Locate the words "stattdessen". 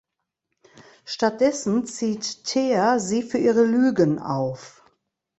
1.05-1.85